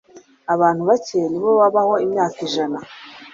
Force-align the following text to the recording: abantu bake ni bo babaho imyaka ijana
abantu 0.53 0.81
bake 0.89 1.19
ni 1.29 1.39
bo 1.43 1.49
babaho 1.61 1.93
imyaka 2.05 2.37
ijana 2.47 2.77